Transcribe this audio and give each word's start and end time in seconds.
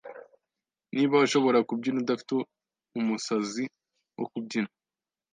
Niba 0.93 1.15
ushobora 1.25 1.59
kubyina 1.67 1.97
udafite 2.03 2.31
umusazi 2.99 3.63
wo 4.17 4.25
kubyina, 4.31 4.69